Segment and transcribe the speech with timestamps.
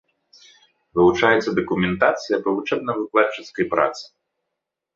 [0.99, 4.03] Вывучаецца дакументацыя па вучэбна-выкладчыцкай працы.